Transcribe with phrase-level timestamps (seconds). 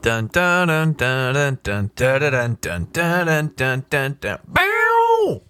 [0.00, 4.38] Dun dun dun dun dun dun dun dun dun dun dun dun dun.
[4.46, 5.42] Bow!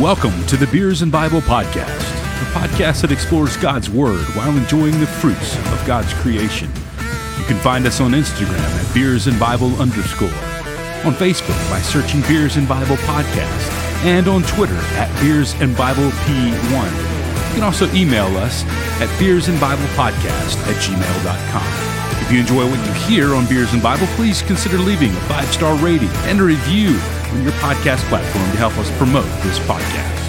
[0.00, 4.98] Welcome to the Beers and Bible Podcast, a podcast that explores God's Word while enjoying
[4.98, 6.68] the fruits of God's creation.
[7.38, 10.28] You can find us on Instagram at Beers and Bible underscore,
[11.04, 13.70] on Facebook by searching Beers and Bible Podcast,
[14.04, 17.12] and on Twitter at Beers and Bible P1.
[17.48, 18.64] You can also email us
[19.00, 22.22] at Beers and Bible Podcast at gmail.com.
[22.22, 25.48] If you enjoy what you hear on Beers and Bible, please consider leaving a five
[25.48, 26.98] star rating and a review
[27.32, 30.22] on your podcast platform to help us promote this podcast.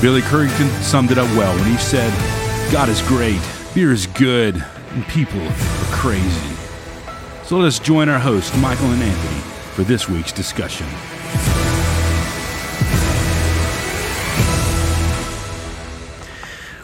[0.00, 2.12] Billy Currington summed it up well when he said,
[2.72, 3.40] God is great,
[3.74, 5.54] beer is good, and people are
[5.90, 6.57] crazy.
[7.48, 9.40] So let us join our hosts, Michael and Anthony,
[9.72, 10.86] for this week's discussion.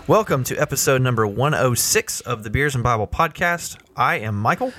[0.07, 3.79] Welcome to episode number 106 of the Beers and Bible podcast.
[3.97, 4.73] I am Michael.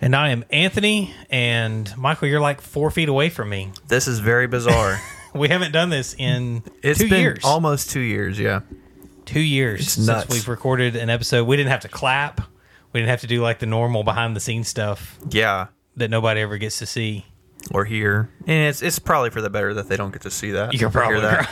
[0.00, 1.14] And I am Anthony.
[1.28, 3.72] And Michael, you're like four feet away from me.
[3.88, 5.00] This is very bizarre.
[5.32, 7.44] We haven't done this in It's two been years.
[7.44, 8.62] almost two years, yeah.
[9.26, 10.28] two years It's since nuts.
[10.34, 11.46] we've recorded an episode.
[11.46, 12.49] We didn't have to clap.
[12.92, 15.68] We didn't have to do like the normal behind the scenes stuff Yeah.
[15.96, 17.24] that nobody ever gets to see.
[17.72, 18.30] Or here.
[18.46, 20.72] And it's it's probably for the better that they don't get to see that.
[20.72, 21.48] You're or hear probably that.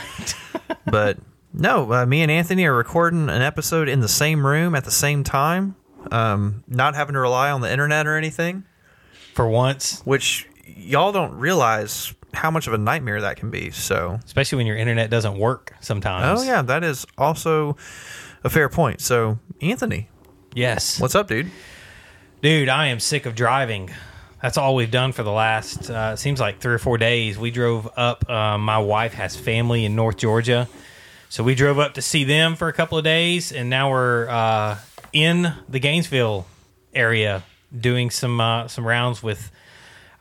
[0.59, 0.77] right.
[0.85, 1.17] But
[1.53, 4.91] no, uh, me and Anthony are recording an episode in the same room at the
[4.91, 5.75] same time,
[6.11, 8.63] um, not having to rely on the internet or anything,
[9.35, 13.69] For once, which y'all don't realize how much of a nightmare that can be.
[13.69, 16.41] So, especially when your internet doesn't work sometimes.
[16.41, 17.77] oh yeah, that is also
[18.43, 18.99] a fair point.
[19.01, 20.09] So, Anthony,
[20.53, 20.99] Yes.
[20.99, 21.51] what's up, dude?
[22.41, 23.91] Dude, I am sick of driving.
[24.41, 27.37] That's all we've done for the last, uh, it seems like three or four days.
[27.37, 28.27] We drove up.
[28.29, 30.67] Uh, my wife has family in North Georgia.
[31.27, 33.51] So we drove up to see them for a couple of days.
[33.51, 34.77] And now we're uh,
[35.13, 36.47] in the Gainesville
[36.93, 37.43] area
[37.77, 39.51] doing some uh, some rounds with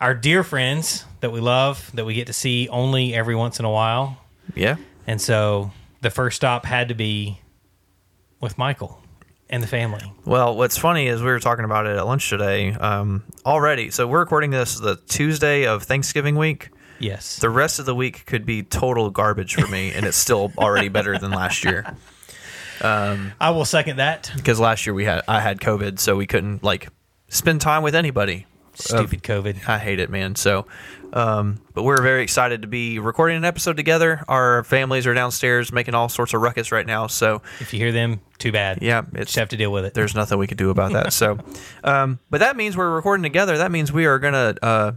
[0.01, 3.65] our dear friends that we love, that we get to see only every once in
[3.65, 4.19] a while.
[4.55, 4.77] Yeah.
[5.07, 7.41] And so the first stop had to be
[8.41, 9.01] with Michael
[9.51, 10.13] and the family.
[10.25, 13.91] Well, what's funny is we were talking about it at lunch today um, already.
[13.91, 16.71] So we're recording this the Tuesday of Thanksgiving week.
[16.99, 17.37] Yes.
[17.39, 20.89] The rest of the week could be total garbage for me, and it's still already
[20.89, 21.95] better than last year.
[22.83, 24.31] I will second that.
[24.37, 26.89] Because last year we had I had COVID, so we couldn't like
[27.29, 28.47] spend time with anybody.
[28.79, 29.69] Stupid COVID.
[29.69, 30.35] I hate it, man.
[30.37, 30.67] So,
[31.13, 34.25] um, but we're very excited to be recording an episode together.
[34.29, 37.07] Our families are downstairs making all sorts of ruckus right now.
[37.09, 38.79] So, If you hear them, too bad.
[38.83, 39.95] yeah, Just it's have to deal with it.
[39.95, 41.13] there's nothing we can do about that.
[41.19, 41.39] So,
[41.83, 43.59] um, but that means we're recording together.
[43.59, 44.93] That means we are gonna uh,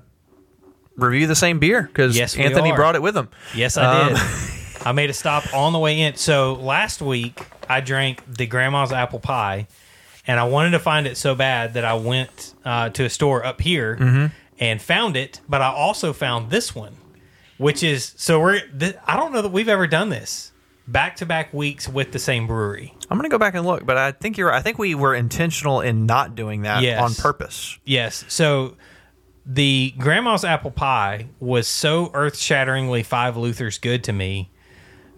[0.95, 2.75] review the same beer because Yes, we Anthony are.
[2.75, 3.29] brought it with him.
[3.55, 4.21] Yes, I Um, did.
[4.85, 6.15] I made a stop on the way in.
[6.15, 7.39] So last week,
[7.69, 9.67] I drank the grandma's apple pie,
[10.31, 13.45] and I wanted to find it so bad that I went uh, to a store
[13.45, 14.25] up here Mm-hmm.
[14.59, 15.41] and found it.
[15.49, 16.95] But I also found this one,
[17.57, 18.61] which is so we're.
[18.61, 20.51] Th- I don't know that we've ever done this
[20.87, 22.93] back to back weeks with the same brewery.
[23.09, 24.47] I'm gonna go back and look, but I think you're.
[24.49, 24.57] right.
[24.57, 27.01] I think we were intentional in not doing that Yes.
[27.01, 27.77] on purpose.
[27.85, 28.23] Yes.
[28.29, 28.77] So
[29.45, 34.50] the grandma's apple pie was so earth shatteringly five Luthers good to me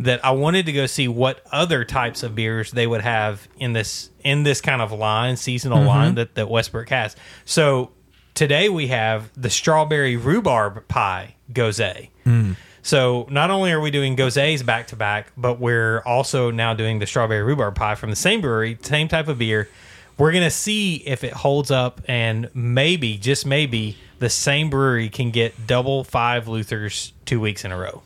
[0.03, 3.73] that I wanted to go see what other types of beers they would have in
[3.73, 5.87] this in this kind of line, seasonal mm-hmm.
[5.87, 7.15] line that, that Westbrook has.
[7.45, 7.91] So
[8.33, 12.09] today we have the strawberry rhubarb pie gose.
[12.25, 12.55] Mm.
[12.81, 16.99] So not only are we doing goses back to back, but we're also now doing
[16.99, 19.69] the strawberry rhubarb pie from the same brewery, same type of beer.
[20.17, 25.31] We're gonna see if it holds up, and maybe, just maybe, the same brewery can
[25.31, 28.03] get double five Luthers two weeks in a row.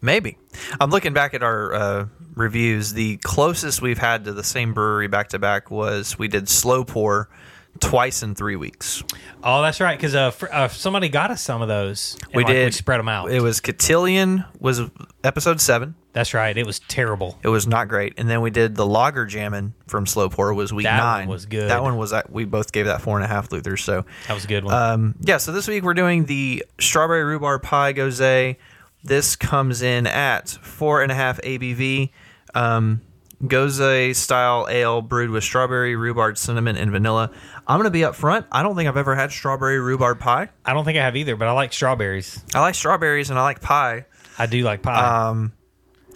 [0.00, 0.38] Maybe.
[0.80, 2.92] I'm looking back at our uh, reviews.
[2.92, 6.84] The closest we've had to the same brewery back to back was we did slow
[6.84, 7.28] pour
[7.80, 9.02] twice in three weeks.
[9.42, 12.16] Oh, that's right, because uh, fr- uh, somebody got us some of those.
[12.34, 13.30] We like, did We spread them out.
[13.30, 14.80] It was Cotillion was
[15.22, 15.94] episode seven.
[16.12, 16.56] that's right.
[16.56, 17.38] It was terrible.
[17.42, 20.72] It was not great, and then we did the Lager Jammin' from Slow Pour was
[20.72, 21.28] week That one nine.
[21.28, 21.68] was good.
[21.68, 23.82] That one was at, we both gave that four and a half Luthers.
[23.82, 24.72] So That was a good one.
[24.74, 28.56] Um, yeah, so this week we're doing the strawberry rhubarb pie gose.
[29.06, 32.10] This comes in at four and a half ABV.
[32.54, 33.02] Um,
[33.42, 37.30] gose style ale brewed with strawberry, rhubarb, cinnamon, and vanilla.
[37.66, 38.46] I'm gonna be up front.
[38.50, 40.48] I don't think I've ever had strawberry rhubarb pie.
[40.64, 42.42] I don't think I have either, but I like strawberries.
[42.54, 44.06] I like strawberries and I like pie.
[44.38, 45.28] I do like pie.
[45.28, 45.52] Um,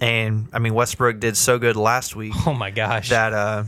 [0.01, 3.11] and I mean Westbrook did so good last week oh my gosh.
[3.11, 3.65] that uh,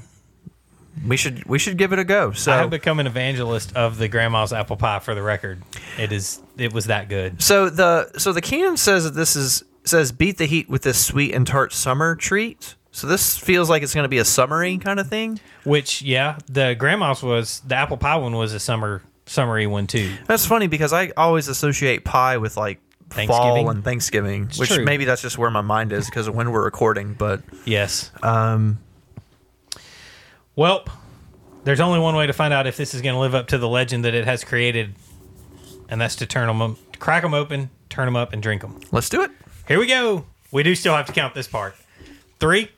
[1.07, 2.33] we should we should give it a go.
[2.33, 4.99] So I have become an evangelist of the grandma's apple pie.
[4.99, 5.63] For the record,
[5.99, 7.43] it is it was that good.
[7.43, 11.05] So the so the can says that this is says beat the heat with this
[11.05, 12.77] sweet and tart summer treat.
[12.95, 15.41] So this feels like it's going to be a summery kind of thing.
[15.65, 20.13] Which yeah, the grandma's was the apple pie one was a summer summery one too.
[20.27, 22.81] That's funny because I always associate pie with like
[23.27, 24.85] fall and Thanksgiving, which true.
[24.85, 27.15] maybe that's just where my mind is because of when we're recording.
[27.15, 28.11] But Yes.
[28.23, 28.79] um,
[30.57, 30.85] Well,
[31.65, 33.59] there's only one way to find out if this is going to live up to
[33.59, 34.95] the legend that it has created,
[35.89, 38.81] and that's to turn them, crack them open, turn them up, and drink them.
[38.93, 39.31] let's do it.
[39.69, 40.27] Here we go.
[40.51, 41.75] We do still have to count this part.
[42.41, 42.71] Three,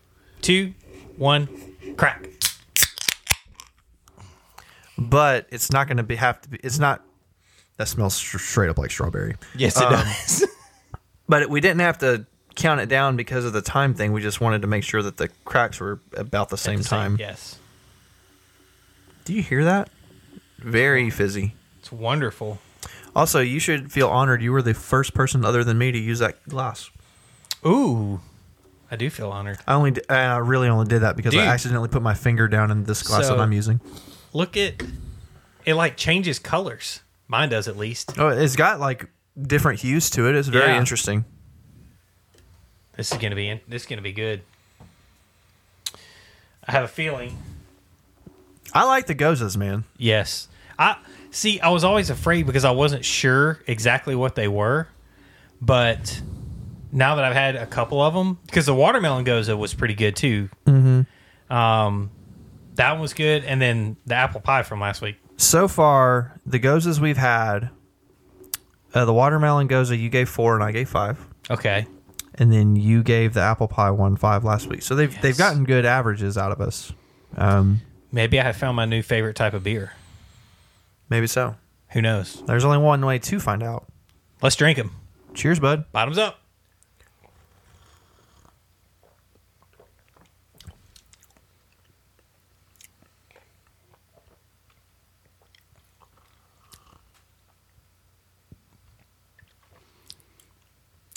[0.43, 0.75] two,
[1.17, 1.49] one,
[1.97, 2.29] crack.
[4.97, 6.59] But it's not going to be have to be.
[6.63, 7.03] It's not.
[7.79, 9.35] That smells straight up like strawberry.
[9.57, 10.47] Yes, it Um, does.
[11.27, 14.13] But we didn't have to count it down because of the time thing.
[14.13, 16.85] We just wanted to make sure that the cracks were about the same At the
[16.85, 17.17] same- time.
[17.19, 17.59] Yes,
[19.25, 19.89] Do you hear that?
[20.59, 21.55] Very fizzy.
[21.79, 22.59] it's wonderful.
[23.17, 24.43] Also, you should feel honored.
[24.43, 26.91] You were the first person other than me to use that glass.
[27.65, 28.21] Ooh,
[28.91, 29.59] I do feel honored.
[29.67, 31.41] I only, d- I really only did that because Dude.
[31.43, 33.81] I accidentally put my finger down in this glass So- that I'm using.
[34.33, 34.83] Look at
[35.65, 37.01] it, like changes colors.
[37.29, 38.19] Mine does at least.
[38.19, 39.07] Oh, it's got like
[39.41, 40.35] different hues to it.
[40.35, 40.79] It's very Yeah.
[40.79, 41.25] interesting.
[42.97, 44.43] This is gonna be in- this is gonna be good.
[46.67, 47.37] I have a feeling.
[48.75, 49.85] I like the goses, man.
[49.97, 50.49] Yes,
[50.79, 50.97] I
[51.31, 51.61] see.
[51.61, 54.89] I was always afraid because I wasn't sure exactly what they were,
[55.61, 56.21] but
[56.91, 60.17] now that I've had a couple of them, because the watermelon gose was pretty good
[60.17, 60.49] too.
[60.67, 61.53] Mm-hmm.
[61.55, 62.11] Um,
[62.75, 65.17] that one was good, and then the apple pie from last week.
[65.37, 67.71] So far, the goses we've had,
[68.93, 71.87] uh, the watermelon gose you gave four and I gave five, Okay,
[72.35, 74.83] and then you gave the apple pie one five last week.
[74.83, 76.93] So they've they've gotten good averages out of us.
[77.37, 77.81] Um,
[78.15, 79.93] maybe I have found my new favorite type of beer.
[81.11, 81.57] maybe so.
[81.91, 82.43] Who knows?
[82.47, 83.87] There's only one way to find out.
[84.41, 84.93] Let's drink them.
[85.35, 85.91] Cheers, bud.
[85.93, 86.41] Bottoms up.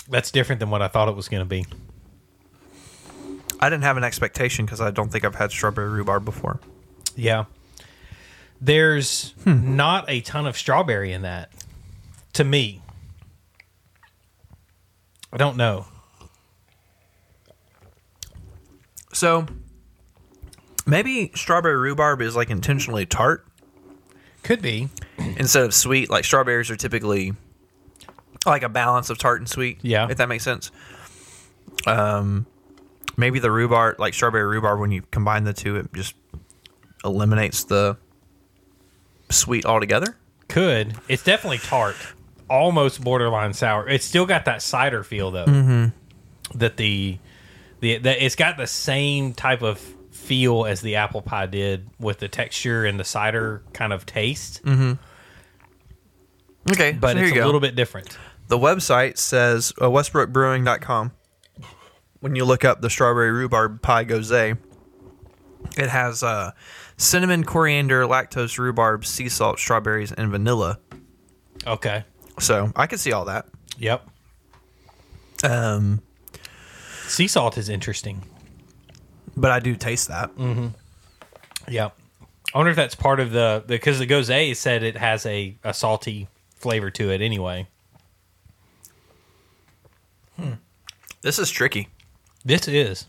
[0.10, 1.66] That's different than what I thought it was going to be.
[3.60, 6.60] I didn't have an expectation because I don't think I've had strawberry rhubarb before.
[7.18, 7.46] Yeah.
[8.62, 11.52] There's not a ton of strawberry in that
[12.34, 12.82] to me.
[15.34, 15.86] I don't know.
[19.14, 19.46] So
[20.86, 23.46] maybe strawberry rhubarb is like intentionally tart
[24.44, 24.90] Could be.
[25.18, 26.10] instead of sweet.
[26.10, 27.34] Like strawberries are typically
[28.46, 29.80] like a balance of tart and sweet.
[29.82, 30.08] Yeah.
[30.10, 30.72] if that makes sense.
[31.86, 32.46] Um,
[33.18, 36.16] maybe the rhubarb, like strawberry rhubarb, when you combine the two, it just
[37.08, 37.98] eliminates the
[39.30, 40.16] sweet altogether.
[40.48, 40.96] Could.
[41.08, 41.96] It's definitely tart.
[42.50, 43.88] Almost borderline sour.
[43.90, 45.46] It's still got that cider feel though.
[45.46, 46.58] Mm-hmm.
[46.58, 47.18] That the
[47.82, 49.80] the that it's got the same type of
[50.12, 54.62] feel as the apple pie did with the texture and the cider kind of taste,
[56.70, 57.46] Okay, but so it's a go.
[57.46, 58.18] little bit different.
[58.50, 61.12] The website says uh, westbrookbrewing.com.
[62.20, 64.58] When you look up the strawberry rhubarb pie gose,
[65.78, 66.52] it has uh,
[66.98, 70.80] cinnamon, coriander, lactose, rhubarb, sea salt, strawberries, and vanilla.
[71.66, 72.04] Okay.
[72.40, 73.46] So I can see all that.
[73.78, 74.08] Yep.
[75.44, 76.02] Um,
[77.08, 78.24] Sea salt is interesting.
[79.36, 80.32] but I do taste that.
[81.68, 81.98] Yep.
[82.54, 85.74] I wonder if that's part of the because the gose said it has a, a
[85.74, 87.68] salty flavor to it anyway.
[91.22, 91.88] This is tricky.
[92.46, 93.08] This is.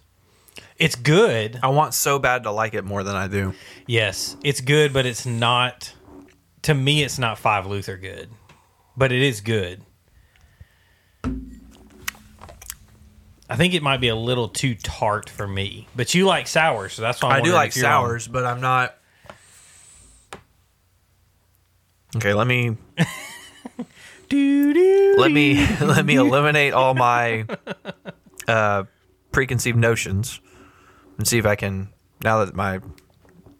[0.78, 1.58] It's good.
[1.62, 3.52] I want so bad to like it more than I do.
[3.86, 5.92] Yes, it's good, but it's not.
[6.62, 8.28] To me, it's not five Luther good,
[8.96, 9.82] but it is good.
[13.50, 16.92] I think it might be a little too tart for me, but you like sours,
[16.92, 18.94] so that's why I'm I do like you're on- sours, but I'm not.
[22.16, 22.76] Okay, let me
[24.30, 27.46] let me let me eliminate all my
[28.46, 28.84] uh,
[29.32, 30.40] preconceived notions
[31.18, 31.88] and see if I can
[32.24, 32.80] now that my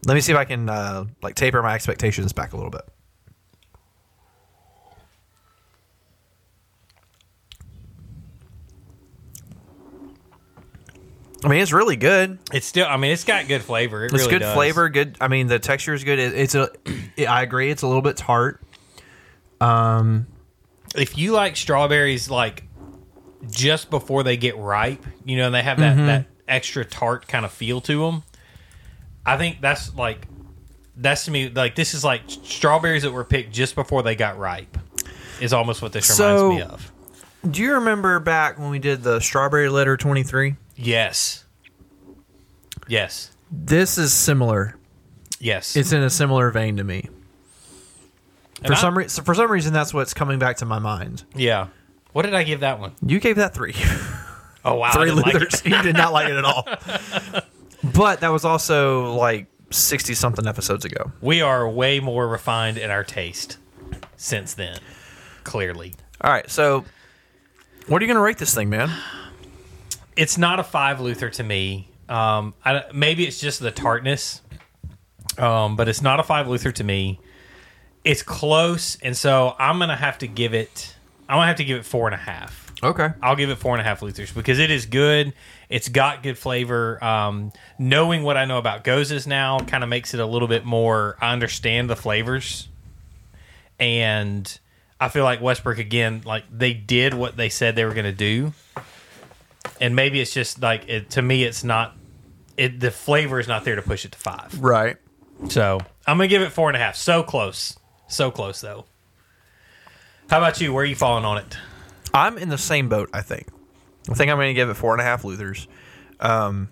[0.07, 2.83] let me see if I can uh, like taper my expectations back a little bit.
[11.45, 12.39] I mean, it's really good.
[12.53, 12.87] It's still.
[12.87, 14.03] I mean, it's got good flavor.
[14.05, 14.55] It It's really good does.
[14.55, 14.89] flavor.
[14.89, 15.17] Good.
[15.21, 16.19] I mean, the texture is good.
[16.19, 16.69] It, it's a.
[17.29, 17.71] I agree.
[17.71, 18.61] It's a little bit tart.
[19.61, 20.27] Um.
[20.97, 22.65] if you like strawberries like
[23.51, 26.07] just before they get ripe, you know, they have that Mm-hmm.
[26.07, 28.23] that extra tart kind of feel to them.
[29.27, 30.27] I think that's like
[30.97, 34.39] that's to me like this is like strawberries that were picked just before they got
[34.39, 34.77] ripe.
[35.41, 36.93] Is almost what this So- reminds me of.
[37.49, 40.57] Do you remember back when we did the strawberry letter 23?
[40.75, 41.45] Yes.
[42.89, 43.31] Yes.
[43.51, 44.77] This is similar.
[45.39, 45.77] Yes.
[45.77, 47.09] It's in a similar vein to me.
[48.59, 51.25] And For I- some reason, for some reason, that's what's coming back to my mind.
[51.35, 51.69] yeah.
[52.13, 52.93] What did I give that one?
[53.07, 53.75] You gave that three,
[54.73, 54.93] Oh wow.
[54.93, 55.35] Three didn't like.
[55.35, 55.63] Luthers.
[55.65, 56.67] you did not like it at all.
[57.95, 61.13] But that was also like sixty something episodes ago.
[61.21, 63.59] We are way more refined in our taste
[64.17, 64.79] since then.
[65.45, 65.95] Clearly.
[66.21, 66.85] All right, so
[67.87, 68.91] what are you going to rate this thing, man?
[70.19, 71.89] it's not a five Luther to me.
[72.09, 74.43] Um, I, maybe it's just the tartness,
[75.39, 77.21] um, but it's not a five Luther to me.
[78.05, 80.97] It's close, and so I'm gonna have to give it.
[81.29, 82.68] I'm gonna have to give it four and a half.
[82.83, 83.09] Okay.
[83.23, 85.33] I'll give it four and a half Luthers because it is good.
[85.69, 87.03] It's got good flavor.
[87.03, 90.65] Um, knowing what I know about Goses now kind of makes it a little bit
[90.65, 91.17] more.
[91.21, 92.69] I understand the flavors,
[93.81, 94.59] and
[95.01, 98.13] I feel like Westbrook again, like they did what they said they were going to
[98.13, 98.53] do,
[99.81, 101.97] and maybe it's just like it, to me, it's not.
[102.57, 104.61] It the flavor is not there to push it to five.
[104.61, 104.97] Right.
[105.49, 106.97] So I'm gonna give it four and a half.
[106.97, 108.87] So close, so close though.
[110.29, 110.73] How about you?
[110.73, 111.57] Where are you falling on it?
[112.15, 113.11] I'm in the same boat.
[113.13, 113.49] I think.
[114.11, 115.67] I think I'm going to give it four and a half Luthers.
[116.21, 116.69] Um,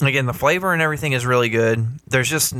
[0.00, 1.86] again, the flavor and everything is really good.
[2.06, 2.54] There's just,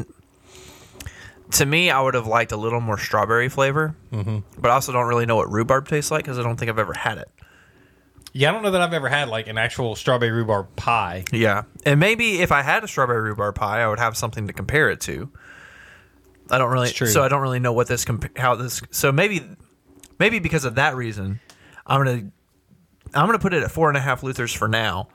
[1.53, 4.39] to me, I would have liked a little more strawberry flavor, mm-hmm.
[4.59, 6.79] but I also don't really know what rhubarb tastes like because I don't think I've
[6.79, 7.29] ever had it.
[8.33, 11.25] Yeah, I don't know that I've ever had like an actual strawberry rhubarb pie.
[11.31, 14.53] Yeah, and maybe if I had a strawberry rhubarb pie, I would have something to
[14.53, 15.31] compare it to.
[16.51, 18.83] I don't really, so I don't really know what this comp- how this.
[18.91, 19.47] So maybe,
[20.19, 21.39] maybe because of that reason,
[21.87, 22.31] I'm gonna,
[23.15, 25.09] I'm gonna put it at four and a half Luthers for now,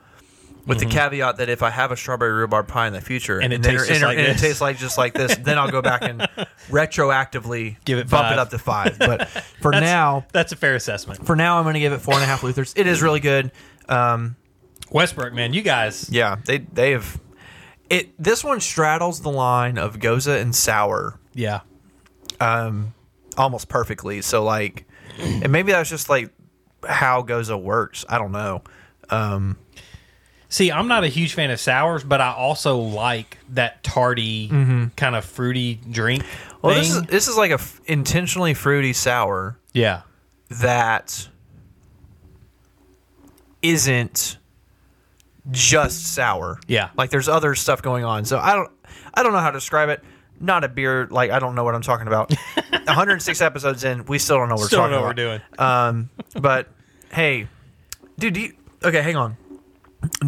[0.66, 3.44] with the caveat that if I have a strawberry rhubarb pie in the future Mm-hmm.
[3.44, 4.42] And it then- tastes just like and this.
[4.42, 6.20] it tastes like just like this, then I'll go back and
[6.68, 8.32] retroactively Give it bump five.
[8.34, 8.98] it up to five.
[8.98, 9.28] But
[9.60, 11.26] for That's- now, that's a fair assessment.
[11.26, 12.72] for now, I'm gonna give it four and a half Luthers.
[12.76, 13.50] It is really good.
[13.88, 14.36] Um,
[14.92, 16.08] Westbrook, man, you guys.
[16.10, 17.20] yeah, they they have
[17.88, 18.10] it.
[18.22, 21.60] This one straddles the line of gose and sour Yeah,
[23.36, 24.20] almost perfectly.
[24.22, 24.86] So like,
[25.18, 26.30] and maybe that's just like
[26.86, 28.04] how gose works.
[28.08, 28.62] I don't know.
[29.08, 29.56] Um,
[30.52, 34.48] See, I'm not a huge fan of sours, but I also like that tarty
[34.96, 36.24] kind of fruity drink.
[36.24, 36.56] Mm-hmm.
[36.66, 40.02] well, this is this is like a f- intentionally fruity sour yeah,
[40.60, 41.28] that
[43.62, 44.38] isn't
[45.50, 46.58] just sour.
[46.66, 46.90] Yeah.
[46.96, 48.24] like there's other stuff going on.
[48.24, 48.70] So I don't
[49.14, 50.02] I don't know how to describe it.
[50.42, 52.32] Not a beer like I don't know what I'm talking about.
[52.72, 55.38] 106 episodes in, we still don't know what we're still don't talking know what we're
[55.38, 55.40] doing.
[55.58, 56.68] Um, but
[57.12, 57.46] hey,
[58.18, 59.36] dude, do you, okay, hang on.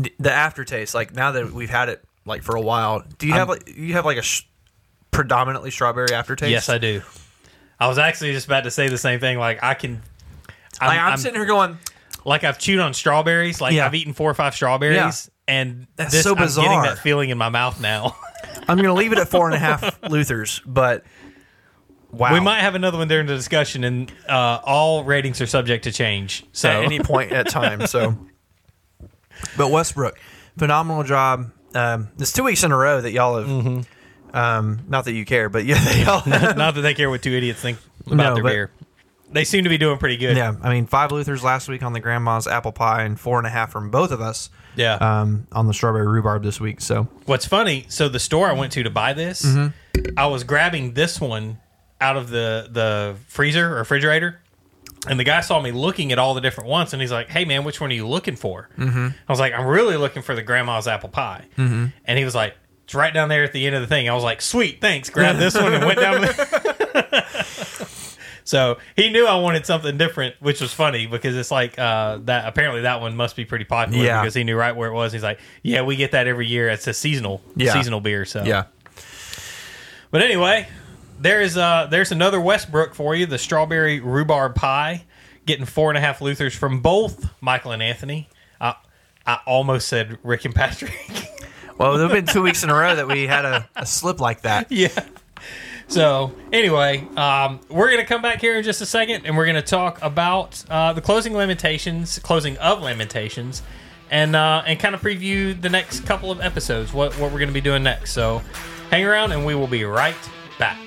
[0.00, 3.32] D- The aftertaste, like now that we've had it like for a while, do you
[3.32, 4.42] have like you have like a sh-
[5.10, 6.50] predominantly strawberry aftertaste?
[6.50, 7.00] yes, I do.
[7.80, 9.38] I was actually just about to say the same thing.
[9.38, 10.02] Like I can,
[10.80, 11.78] I'm, Like, I'm, I'm- sitting here going,
[12.26, 13.60] like I've chewed on strawberries.
[13.62, 13.86] Like Yeah.
[13.86, 16.82] I've eaten four or five strawberries, and That's this, so I'm getting bizarre.
[16.84, 18.14] that feeling in my mouth now.
[18.72, 21.04] I'm going to leave it at four and a half Luthers, but
[22.10, 25.84] wow, We might have another one during the discussion, and uh, all ratings are subject
[25.84, 26.44] to change.
[26.52, 27.86] So at any point at time.
[27.86, 28.16] So,
[29.56, 30.18] but Westbrook,
[30.58, 31.50] phenomenal job.
[31.74, 33.46] Um, this two weeks in a row that y'all have.
[33.48, 34.36] Mm-hmm.
[34.36, 36.22] Um, not that you care, but yeah, they all.
[36.26, 38.70] not that they care what two idiots think about No, their but- beer.
[39.30, 40.36] They seem to be doing pretty good.
[40.36, 43.46] yeah, I mean, five Luthers last week on the grandma's apple pie, and four and
[43.46, 44.50] a half from both of us.
[44.76, 44.94] Yeah.
[44.94, 46.80] Um, on the strawberry rhubarb this week.
[46.80, 47.86] So What's funny?
[47.88, 50.18] So the store I went to to buy this, Mm-hmm.
[50.18, 51.58] I was grabbing this one
[52.00, 54.40] out of the the freezer or refrigerator,
[55.08, 57.44] and the guy saw me looking at all the different ones, and he's like, "Hey
[57.44, 59.08] man, which one are you looking for?" Mm-hmm.
[59.28, 61.86] I was like, "I'm really looking for the grandma's apple pie," mm-hmm.
[62.04, 62.54] and he was like.
[62.84, 64.08] It's right down there at the end of the thing.
[64.08, 66.34] I was like, "Sweet, thanks." Grab this one and went down there.
[68.44, 72.46] so he knew I wanted something different, which was funny because it's like uh, that.
[72.46, 74.20] Apparently, that one must be pretty popular Yeah.
[74.22, 75.12] because he knew right where it was.
[75.12, 76.68] He's like, "Yeah, we get that every year.
[76.68, 77.72] It's a seasonal, Yeah.
[77.72, 78.64] seasonal beer." So yeah,
[80.10, 80.68] But anyway,
[81.20, 85.04] there is uh there's another Westbrook for you, the strawberry rhubarb pie,
[85.46, 88.28] getting four and a half Luthers from both Michael and Anthony.
[88.60, 88.74] I
[89.26, 90.92] I almost said Rick and Patrick.
[91.78, 94.20] well, there have been two weeks in a row that we had a, a slip
[94.20, 94.66] like that.
[94.72, 94.88] yeah.
[95.92, 99.60] So anyway, um, we're gonna come back here in just a second, and we're gonna
[99.60, 103.62] talk about uh, the closing Lamentations, closing of Lamentations,
[104.10, 107.52] and uh, and kind of preview the next couple of episodes, what what we're gonna
[107.52, 108.12] be doing next.
[108.12, 108.40] So
[108.88, 110.16] hang around, and we will be right
[110.58, 110.78] back.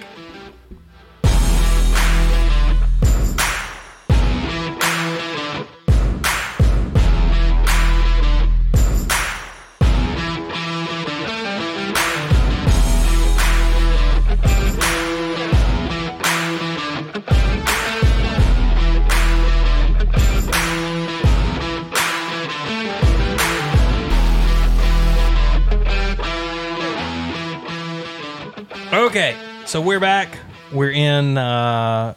[29.16, 30.38] Okay, so we're back.
[30.74, 32.16] We're in uh,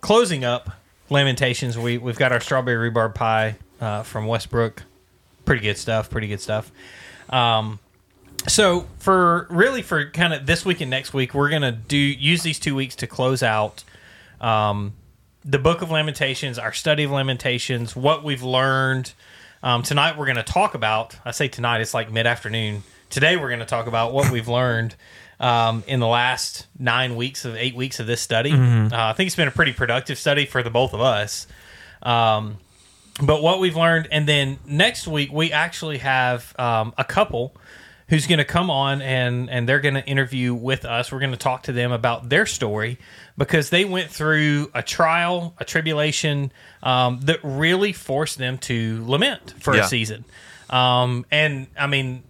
[0.00, 0.68] closing up
[1.08, 1.78] Lamentations.
[1.78, 4.82] We we've got our strawberry rhubarb pie uh, from Westbrook.
[5.44, 6.10] Pretty good stuff.
[6.10, 6.72] Pretty good stuff.
[7.30, 7.78] Um,
[8.48, 12.42] so for really for kind of this week and next week, we're gonna do use
[12.42, 13.84] these two weeks to close out
[14.40, 14.94] um,
[15.44, 19.12] the Book of Lamentations, our study of Lamentations, what we've learned.
[19.62, 21.16] Um, tonight we're going to talk about.
[21.24, 22.82] I say tonight, it's like mid afternoon.
[23.10, 24.96] Today we're going to talk about what we've learned
[25.40, 28.52] um, in the last nine weeks of eight weeks of this study.
[28.52, 31.46] Uh, I think it's been a pretty productive study for the both of us.
[32.02, 32.58] Um,
[33.22, 37.54] but what we've learned, and then next week we actually have um, a couple
[38.08, 41.10] who's going to come on and and they're going to interview with us.
[41.10, 42.98] We're going to talk to them about their story
[43.36, 46.52] because they went through a trial, a tribulation
[46.82, 49.84] um, that really forced them to lament for Yeah.
[49.84, 50.24] a season.
[50.70, 52.22] Um, and I mean,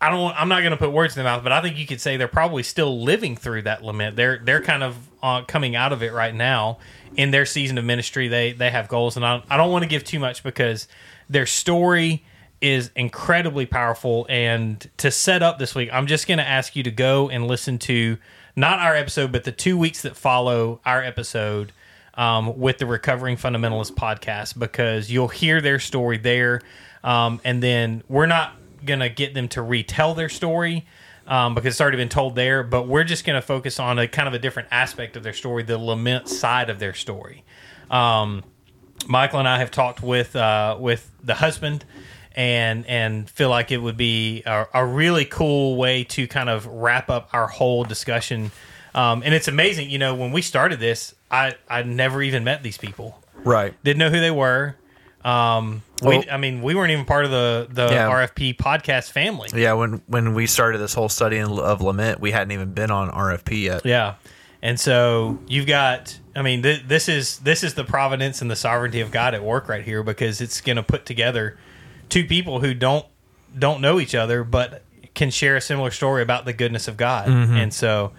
[0.00, 0.34] I don't.
[0.40, 2.16] I'm not going to put words in their mouth, but I think you could say
[2.16, 4.16] they're probably still living through that lament.
[4.16, 6.78] They're they're kind of uh, coming out of it right now
[7.16, 8.28] in their season of ministry.
[8.28, 10.86] They they have goals, and I, I don't want to give too much because
[11.28, 12.24] their story
[12.60, 14.26] is incredibly powerful.
[14.28, 17.46] And to set up this week, I'm just going to ask you to go and
[17.46, 18.18] listen to
[18.56, 21.72] not our episode, but the two weeks that follow our episode
[22.14, 26.60] um, with the Recovering Fundamentalist podcast because you'll hear their story there.
[27.04, 28.54] Um, and then we're not
[28.84, 30.86] going to get them to retell their story
[31.26, 34.08] um, because it's already been told there, but we're just going to focus on a
[34.08, 37.44] kind of a different aspect of their story, the lament side of their story.
[37.90, 38.44] Um,
[39.06, 41.84] Michael and I have talked with uh, with the husband
[42.34, 46.66] and and feel like it would be a, a really cool way to kind of
[46.66, 48.50] wrap up our whole discussion.
[48.94, 52.62] Um, and it's amazing, you know, when we started this, I I never even met
[52.62, 53.72] these people, Right.
[53.84, 54.76] didn't know who they were.
[55.24, 58.08] Um, we, I mean, we weren't even part of the the Yeah.
[58.10, 59.48] RFP podcast family.
[59.54, 63.10] Yeah, when when we started this whole study of lament, we hadn't even been on
[63.10, 63.84] RFP yet.
[63.84, 64.14] Yeah,
[64.62, 66.18] and so you've got.
[66.36, 69.42] I mean, th- this is this is the providence and the sovereignty of God at
[69.42, 71.58] work right here because it's going to put together
[72.08, 73.04] two people who don't
[73.58, 74.82] don't know each other but
[75.14, 77.28] can share a similar story about the goodness of God.
[77.28, 78.12] And so,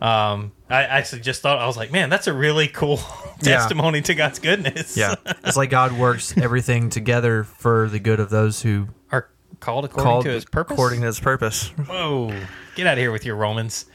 [0.00, 3.00] um, I actually just thought I was like, man, that's a really cool
[3.42, 3.56] Yeah.
[3.56, 4.96] testimony to God's goodness.
[4.96, 9.28] Yeah, it's like God works everything together for the good of those who are
[9.60, 10.72] called according called to His purpose.
[10.74, 11.68] according to His purpose.
[11.68, 12.28] Whoa,
[12.76, 13.86] get out of here with your Romans.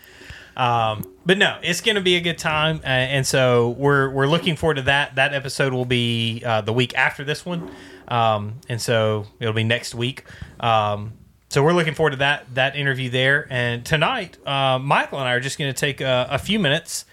[0.58, 4.28] Um, but no, it's going to be a good time, uh, and so we're we're
[4.28, 5.15] looking forward to that.
[5.15, 7.70] That episode will be uh, the week after this one,
[8.08, 10.24] um, and so it'll be next week.
[10.62, 11.13] Um,
[11.50, 13.48] so we're looking forward to that that interview there.
[13.50, 17.06] And tonight, uh, Michael and I are just going to take a, a few minutes,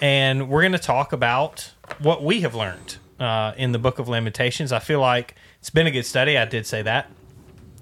[0.00, 4.08] and we're going to talk about what we have learned uh, in the Book of
[4.08, 4.72] Lamentations.
[4.72, 6.38] I feel like it's been a good study.
[6.38, 7.10] I did say that,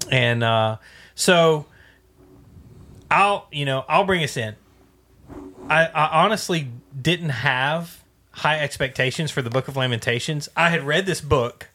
[0.09, 0.77] and uh,
[1.15, 1.65] so
[3.09, 4.55] I'll you know I'll bring us in.
[5.69, 6.67] I, I honestly
[6.99, 10.49] didn't have high expectations for the Book of Lamentations.
[10.55, 11.69] I had read this book,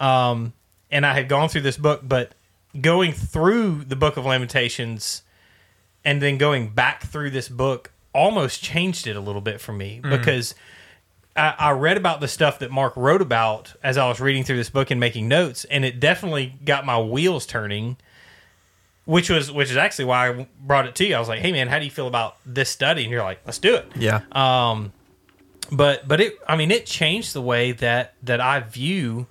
[0.00, 0.52] um,
[0.90, 2.34] and I had gone through this book, but
[2.80, 5.22] going through the Book of Lamentations
[6.04, 10.00] and then going back through this book almost changed it a little bit for me
[10.02, 10.54] because
[11.36, 14.56] I, I read about the stuff that Mark wrote about as I was reading through
[14.56, 17.96] this book and making notes, and it definitely got my wheels turning
[19.04, 21.16] which was which is actually why I brought it to you.
[21.16, 23.40] I was like, "Hey, man, how do you feel about this study?" And you're like,
[23.44, 24.92] "Let's do it." Yeah, Um,
[25.72, 29.26] but but it, I mean, it changed the way that that I view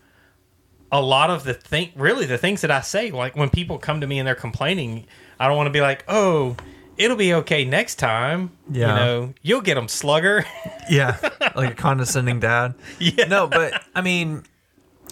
[0.91, 1.91] a lot of the thing.
[1.95, 5.05] Really, the things that I say, like when people come to me and they're complaining,
[5.39, 6.55] I don't want to be like, "Oh,
[6.97, 8.87] it'll be okay next time." Yeah.
[8.87, 10.45] you know, you'll get them, slugger.
[10.89, 11.17] yeah,
[11.55, 12.75] like a condescending dad.
[12.99, 14.43] yeah, No, but I mean,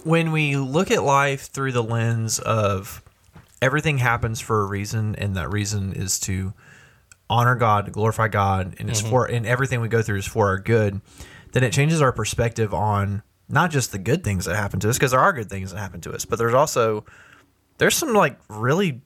[0.04, 3.02] when we look at life through the lens of
[3.62, 6.54] everything happens for a reason, and that reason is to
[7.30, 9.10] honor God, to glorify God, and it's mm-hmm.
[9.10, 11.00] for and everything we go through is for our good,
[11.54, 14.98] then it changes our perspective on not just the good things that happen to us,
[14.98, 17.06] because there are good things that happen to us, but there's also
[17.80, 19.02] there's some like really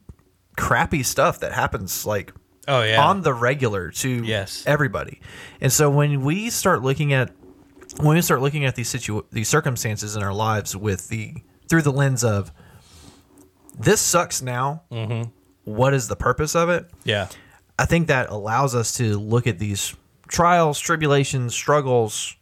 [0.57, 2.33] crappy stuff that happens like
[2.67, 4.63] Oh yeah, on the regular to Yes.
[4.67, 5.19] everybody.
[5.59, 7.31] And so when we start looking at
[7.99, 11.35] when we start looking at these situ- these circumstances in our lives with the
[11.69, 12.51] through the lens of
[13.77, 14.83] this sucks now.
[14.91, 15.29] Mm-hmm.
[15.65, 16.89] What is the purpose of it?
[17.05, 17.27] yeah,
[17.79, 19.95] I think that allows us to look at these
[20.27, 22.35] trials, tribulations, struggles,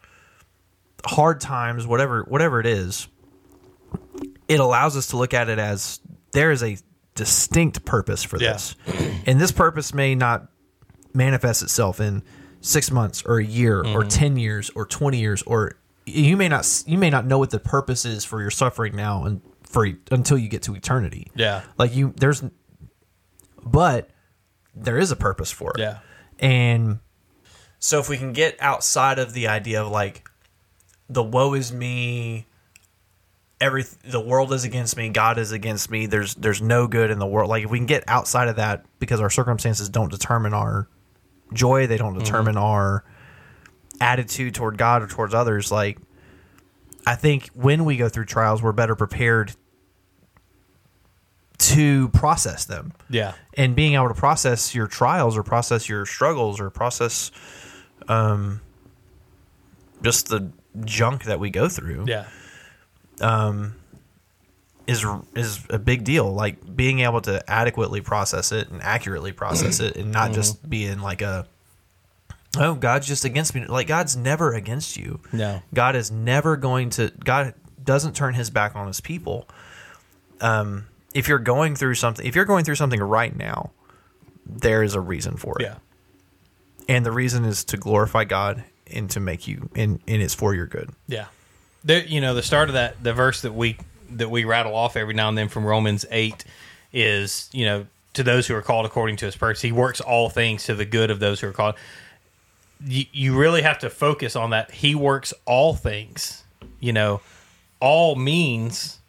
[1.05, 3.07] hard times, whatever whatever it is.
[4.47, 5.99] It allows us to look at it as
[6.33, 6.77] there is a
[7.15, 8.53] distinct purpose for Yeah.
[8.53, 8.75] this.
[9.25, 10.47] And this purpose may not
[11.13, 12.23] manifest itself in
[12.61, 14.09] 6 months or a year or mm.
[14.09, 15.73] 10 years or 20 years or
[16.05, 19.23] you may not you may not know what the purpose is for your suffering now
[19.25, 21.27] and for until you get to eternity.
[21.35, 22.43] yeah, Like you there's
[23.63, 24.09] but
[24.75, 25.79] there is a purpose for it.
[25.79, 25.99] yeah,
[26.39, 26.99] And
[27.79, 30.27] so if we can get outside of the idea of like
[31.11, 32.45] the woe is me,
[33.59, 37.19] every the world is against me, God is against me, there's there's no good in
[37.19, 37.49] the world.
[37.49, 40.87] Like if we can get outside of that because our circumstances don't determine our
[41.53, 43.03] joy, they don't determine our
[43.99, 45.97] attitude toward God or towards others, like
[47.05, 49.53] I think when we go through trials, we're better prepared
[51.57, 53.33] to process them Yeah.
[53.55, 57.31] and being able to process your trials or process your struggles or process
[58.07, 58.61] um
[60.01, 60.51] just the
[60.85, 62.25] junk that we go through Yeah.
[63.19, 63.75] Um,
[64.87, 65.05] is
[65.35, 69.95] is a big deal like being able to adequately process it and accurately process it
[69.95, 71.45] and not just being like a
[72.57, 75.61] oh god's just against me like god's never against you No.
[75.73, 77.53] god is never going to god
[77.83, 79.47] doesn't turn his back on his people
[80.41, 83.71] um if you're going through something if you're going through something right now
[84.47, 85.75] there is a reason for it Yeah.
[86.89, 90.53] and the reason is to glorify God and to make you and, and it's for
[90.53, 90.89] your good.
[91.07, 91.25] Yeah.
[91.83, 93.77] The, you know, the start of that, the verse that we
[94.11, 96.43] that we rattle off every now and then from Romans eight
[96.93, 100.29] is, you know, to those who are called according to His purpose, He works all
[100.29, 101.75] things to the good of those who are called.
[102.85, 104.71] You, you really have to focus on that.
[104.71, 106.43] He works all things.
[106.79, 107.21] You know,
[107.79, 108.99] all means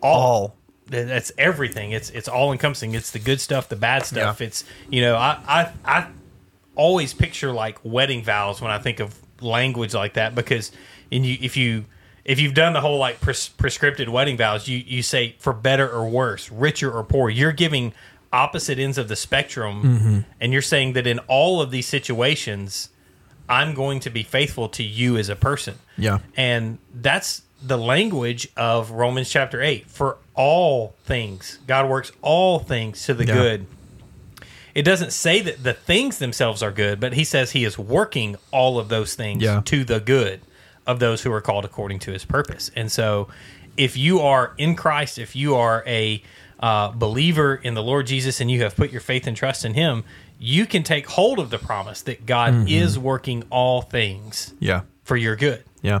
[0.00, 0.56] All
[0.90, 1.90] Th- that's everything.
[1.92, 2.94] It's it's all encompassing.
[2.94, 4.40] It's the good stuff, the bad stuff.
[4.40, 4.46] Yeah.
[4.46, 6.06] It's you know I, I I
[6.76, 10.72] always picture like wedding vows when I think of language like that because
[11.10, 11.84] and you if you
[12.24, 15.90] if you've done the whole like pres- prescripted wedding vows you you say for better
[15.90, 17.30] or worse, richer or poor.
[17.30, 17.92] You're giving
[18.32, 20.18] opposite ends of the spectrum, mm-hmm.
[20.40, 22.90] and you're saying that in all of these situations,
[23.48, 25.76] I'm going to be faithful to you as a person.
[25.96, 26.18] Yeah.
[26.36, 29.88] And that's the language of Romans chapter 8.
[29.88, 33.34] For all things, God works all things to the Yeah.
[33.34, 33.66] good.
[34.76, 38.36] It doesn't say that the things themselves are good, but he says he is working
[38.52, 39.62] all of those things Yeah.
[39.64, 40.42] to the good
[40.86, 42.70] of those who are called according to his purpose.
[42.76, 43.28] And so,
[43.78, 46.22] if you are in Christ, if you are a
[46.60, 49.74] uh, believer in the Lord Jesus and you have put your faith and trust in
[49.74, 50.04] him,
[50.38, 52.68] you can take hold of the promise that God Mm-hmm.
[52.68, 54.82] is working all things Yeah.
[55.04, 55.64] for your good.
[55.82, 56.00] Yeah.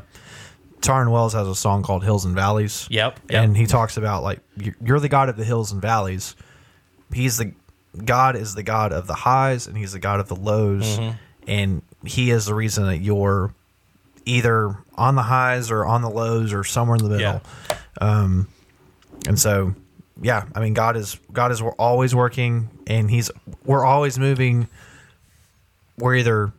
[0.82, 2.86] Tauren Wells has a song called Hills and Valleys.
[2.90, 3.44] Yep, yep.
[3.44, 4.40] And he talks about like
[4.84, 6.36] you're the God of the hills and valleys.
[7.12, 7.52] He's the
[8.04, 10.84] God is the God of the highs and he's the God of the lows.
[10.98, 11.16] Mm-hmm.
[11.48, 13.54] And he is the reason that you're
[14.24, 17.42] either on the highs or on the lows or somewhere in the middle.
[18.00, 18.48] Um,
[19.28, 19.74] and so
[20.20, 23.30] yeah, I mean God is God is always working and he's
[23.64, 24.68] we're always moving
[25.98, 26.52] we're either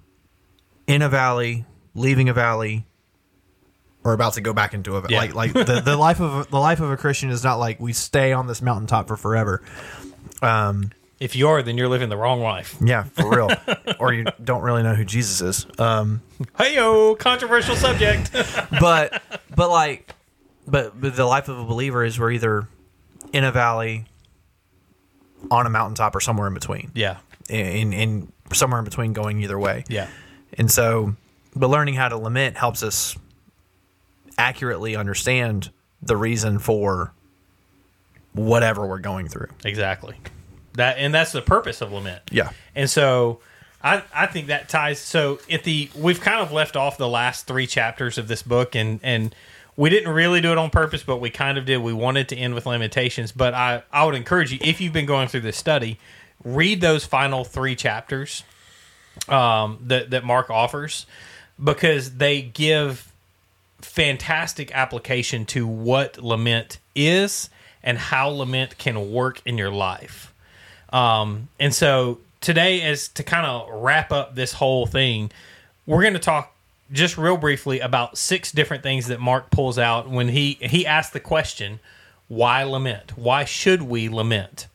[0.88, 2.86] in a valley, leaving a valley,
[4.04, 5.20] or about to go back into a Yeah.
[5.20, 7.94] like like the, the life of the life of a Christian is not like we
[7.94, 9.62] stay on this mountaintop for forever.
[10.42, 12.76] Um, If you are, then you're living the wrong life.
[12.80, 13.50] yeah, for real.
[14.00, 15.80] or you don't really know who Jesus is.
[15.80, 16.22] Um,
[16.58, 18.32] Hey yo, controversial subject.
[18.80, 19.22] but
[19.56, 20.14] but like
[20.68, 22.68] but but the life of a believer is we're either
[23.34, 24.06] in a valley,
[25.50, 26.92] on a mountaintop, or somewhere in between.
[26.94, 27.18] yeah,
[27.50, 29.84] In in somewhere in between, going either way.
[29.90, 30.08] yeah,
[30.58, 31.16] And so,
[31.56, 33.18] but learning how to lament helps us
[34.38, 37.12] accurately understand the reason for
[38.34, 39.48] whatever we're going through.
[39.66, 40.16] exactly.
[40.78, 42.22] That and that's the purpose of lament.
[42.32, 42.52] Yeah.
[42.76, 43.40] And so
[43.84, 47.48] I I think that ties so at the we've kind of left off the last
[47.48, 49.34] 3 chapters of this book and and
[49.76, 51.78] we didn't really do it on purpose, but we kind of did.
[51.80, 55.08] We wanted to end with lamentations, but I I would encourage you if you've been
[55.08, 56.00] going through this study,
[56.44, 58.44] read those final 3 chapters
[59.30, 61.08] um that that Mark offers
[61.62, 63.12] because they give
[63.82, 67.50] fantastic application to what lament is
[67.84, 70.27] and how lament can work in your life.
[70.94, 75.32] Um, and so today, as to kind of wrap up this whole thing,
[75.86, 76.54] we're going to talk
[76.92, 81.14] just real briefly about six different things that Mark pulls out when he he asked
[81.14, 81.80] the question,
[82.28, 83.18] "Why lament?
[83.18, 84.68] Why should we lament?"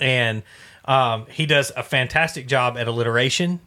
[0.00, 0.42] And
[0.84, 3.60] um, he does a fantastic job at alliteration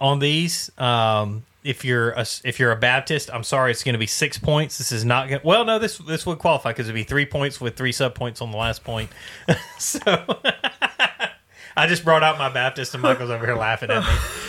[0.00, 0.70] on these.
[0.78, 4.38] Um, if you're a, if you're a Baptist, I'm sorry, it's going to be six
[4.38, 4.78] points.
[4.78, 5.40] This is not going.
[5.44, 8.40] Well, no, this this would qualify because it'd be three points with three sub points
[8.40, 9.10] on the last point.
[9.78, 10.00] so
[11.76, 14.04] I just brought out my Baptist, and Michael's over here laughing at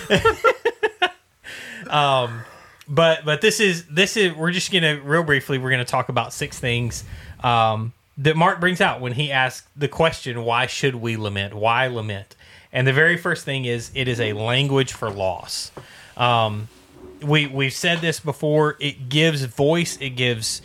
[0.10, 1.90] me.
[1.90, 2.42] um,
[2.88, 6.34] but but this is this is we're just gonna real briefly we're gonna talk about
[6.34, 7.04] six things
[7.44, 11.56] um, that Mark brings out when he asks the question, "Why should we lament?
[11.56, 12.36] Why lament?"
[12.72, 15.72] And the very first thing is it is a language for loss.
[16.16, 16.68] Um,
[17.22, 18.76] we we've said this before.
[18.80, 19.98] It gives voice.
[20.00, 20.62] It gives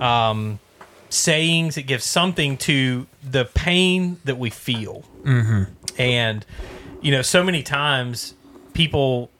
[0.00, 0.58] um,
[1.10, 1.76] sayings.
[1.76, 5.04] It gives something to the pain that we feel.
[5.22, 5.72] Mm-hmm.
[5.98, 6.46] And
[7.00, 8.34] you know, so many times
[8.72, 9.30] people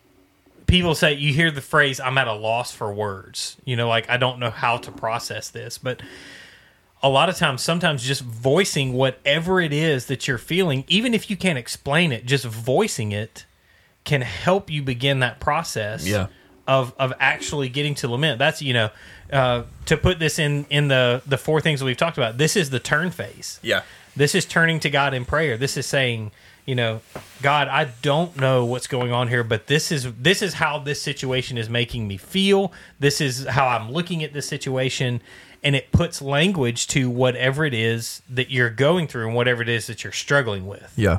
[0.67, 3.57] people say you hear the phrase I'm at a loss for words.
[3.65, 6.01] You know, like I don't know how to process this, but
[7.03, 11.31] a lot of times sometimes just voicing whatever it is that you're feeling, even if
[11.31, 13.45] you can't explain it, just voicing it
[14.05, 16.29] can help you begin that process Yeah.
[16.67, 18.39] Of of actually getting to lament.
[18.39, 18.91] That's you know,
[19.33, 22.39] uh, to put this in in the the four things that we've talked about.
[22.39, 23.61] This is the turn phase.
[23.63, 23.83] Yeah.
[24.15, 25.59] This is turning to God in prayer.
[25.59, 26.31] This is saying,
[26.65, 27.03] you know,
[27.43, 31.03] God, I don't know what's going on here, but this is this is how this
[31.03, 32.73] situation is making me feel.
[32.99, 35.21] This is how I'm looking at this situation
[35.63, 39.69] and it puts language to whatever it is that you're going through and whatever it
[39.69, 40.93] is that you're struggling with.
[40.97, 41.19] Yeah.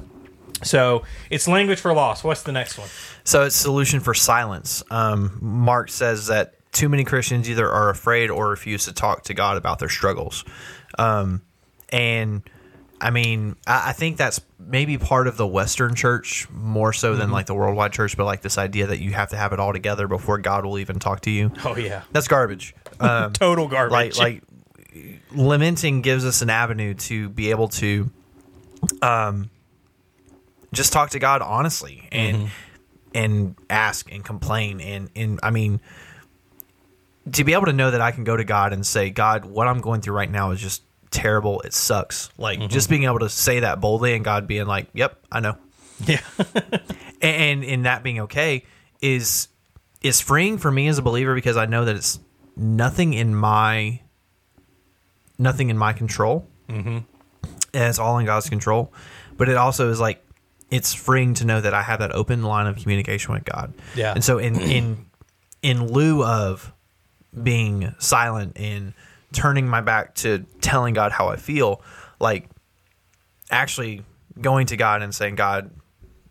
[0.63, 2.23] So, it's language for loss.
[2.23, 2.87] What's the next one?
[3.23, 4.83] So it's solution for silence.
[4.89, 9.33] Um, Mark says that too many Christians either are afraid or refuse to talk to
[9.33, 10.45] God about their struggles.
[10.97, 11.41] Um,
[11.89, 12.41] and
[13.01, 17.31] I mean, I, I think that's maybe part of the Western church more so than
[17.31, 19.73] like the worldwide church, but like this idea that you have to have it all
[19.73, 21.51] together before God will even talk to you.
[21.65, 22.03] Oh yeah.
[22.11, 22.75] That's garbage.
[22.99, 24.17] Um, Total like garbage.
[24.17, 24.43] like
[25.31, 28.09] lamenting gives us an avenue to be able to
[29.01, 29.49] um
[30.77, 32.49] just talk to God honestly and
[33.13, 35.81] and ask and complain and and I mean
[37.31, 39.67] to be able to know that I can go to God and say God what
[39.67, 43.29] I'm going through right now is just terrible it sucks like just being able to
[43.29, 45.57] say that boldly and God being like yep I know
[46.05, 46.21] yeah.
[47.21, 48.63] and in that being okay
[49.01, 49.47] is
[50.01, 52.19] is freeing for me as a believer because I know that it's
[52.55, 54.01] nothing in my
[55.37, 56.87] nothing in my control, mm-hmm.
[56.87, 57.03] and
[57.73, 58.93] it's all in God's control.
[59.37, 60.23] But it also is like
[60.69, 63.73] it's freeing to know that I have that open line of communication with God.
[63.95, 64.13] Yeah.
[64.13, 65.05] and so in in
[65.61, 66.73] in lieu of
[67.41, 68.93] being silent and
[69.33, 71.81] turning my back to telling God how I feel,
[72.19, 72.49] like
[73.51, 74.03] actually
[74.39, 75.71] going to God and saying, God,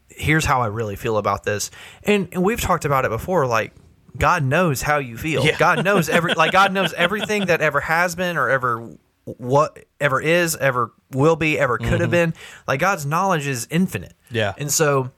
[0.09, 1.71] here's how I really feel about this.
[2.03, 3.73] And, and we've talked about it before, like
[4.17, 5.45] God knows how you feel.
[5.45, 5.59] Yeah.
[5.59, 8.97] God knows every like God knows everything that ever has been or ever
[9.27, 12.11] what ever is, ever will be, ever could have mm-hmm.
[12.11, 12.35] been.
[12.67, 14.15] Like God's knowledge is infinite.
[14.31, 14.55] Yeah.
[14.57, 15.11] And so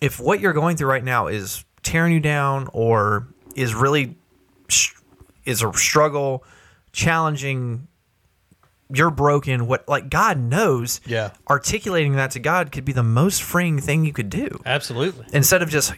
[0.00, 4.16] if what you're going through right now is tearing you down or is really
[5.44, 6.44] is a struggle,
[6.92, 7.88] challenging,
[8.92, 11.00] you're broken, what like God knows.
[11.04, 11.32] Yeah.
[11.50, 15.26] Articulating that to God could be the most freeing thing you could do Absolutely.
[15.32, 15.92] instead of just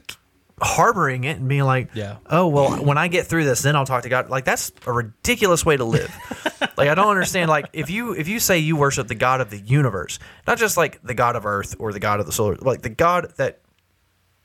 [0.62, 2.16] harboring it and being like, Yeah.
[2.27, 4.29] oh well, when I get through this, then I'll talk to God.
[4.31, 6.14] Like that's a ridiculous way to live.
[6.77, 7.49] like I don't understand.
[7.51, 10.77] Like if you if you say you worship the God of the universe, not just
[10.77, 13.61] like the God of Earth or the God of the solar, like the God that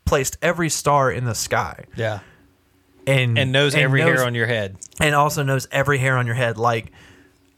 [0.04, 2.20] placed every star in the sky Yeah.
[3.06, 4.76] and And knows every knows- hair on your head.
[5.00, 6.58] and also knows every hair on your head.
[6.58, 6.92] Like,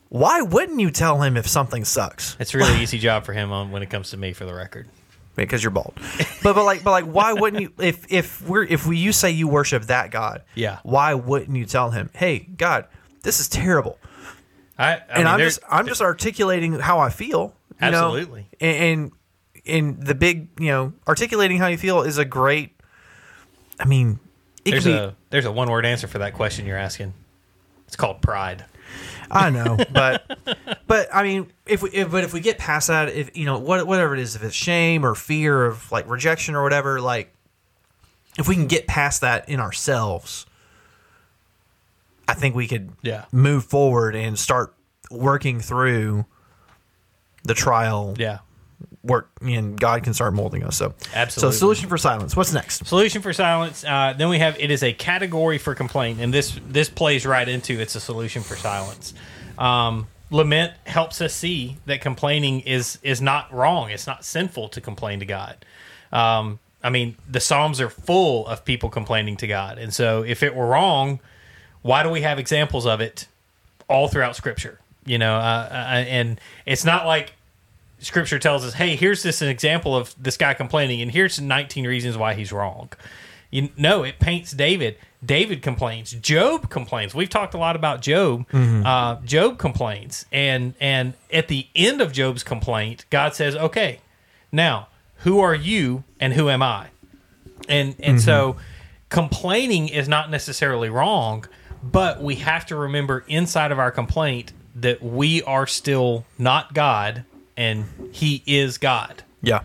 [0.09, 2.37] why wouldn't you tell him if something sucks?
[2.38, 4.55] It's a really easy job for him on when it comes to me, for the
[4.55, 4.87] record.
[5.44, 5.92] Because you're bald.
[6.42, 9.31] But but like but like why wouldn't you if if we're if we you say
[9.31, 10.79] you worship that God, Yeah.
[10.83, 12.87] why wouldn't you tell him, "Hey, God,
[13.22, 13.99] this is terrible."
[14.79, 17.55] I, I And mean, I'm just I'm just articulating how I feel.
[17.81, 18.09] you know?
[18.16, 18.46] Absolutely.
[18.61, 19.12] And,
[19.66, 22.72] and the big, you know, articulating how you feel is a great
[23.81, 24.18] I mean,
[24.64, 27.12] it there's could be a there's a one word answer for that question you're asking.
[27.87, 28.64] It's called pride.
[29.31, 30.39] I know, but
[30.87, 33.59] but I mean, if we if, but if we get past that, if you know
[33.59, 37.33] what whatever it is, if it's shame or fear of like rejection or whatever, like
[38.39, 40.47] if we can get past that in ourselves,
[42.29, 43.25] I think we could Yeah.
[43.33, 44.75] move forward and start
[45.11, 46.27] working through
[47.45, 48.15] the trial.
[48.19, 48.39] Yeah.
[49.07, 50.77] Work and God can start molding us.
[50.77, 51.53] So Absolutely.
[51.55, 52.37] So solution for silence.
[52.37, 52.87] What's next?
[52.87, 53.85] Solution for silence.
[53.85, 57.49] Uh, then we have it is a category for complaint, and this this plays right
[57.49, 59.14] into it's a solution for silence.
[59.59, 63.90] Um, lament helps us see that complaining is is not wrong.
[63.90, 65.64] It's not sinful to complain to God.
[66.12, 70.42] Um, I mean, the Psalms are full of people complaining to God, and so if
[70.42, 71.21] it were wrong,
[71.83, 73.27] why do we have examples of it
[73.88, 74.81] all throughout Scripture?
[75.05, 77.33] You know, uh, uh, and it's not like
[77.99, 81.87] scripture tells us, hey, here's this an example of this guy complaining, and here's 19
[81.87, 82.91] reasons why he's wrong.
[83.51, 84.97] You know, it paints David.
[85.25, 86.11] David complains.
[86.13, 87.15] Job complains.
[87.15, 88.45] We've talked a lot about Job.
[88.53, 94.01] Uh, Job complains, and and at the end of Job's complaint, God says, "Okay,
[94.53, 96.89] now who are you and who am I?"
[97.69, 98.57] And and so
[99.09, 101.47] complaining is not necessarily wrong,
[101.83, 107.25] but we have to remember inside of our complaint that we are still not God
[107.57, 109.23] and He is God.
[109.42, 109.61] Yeah.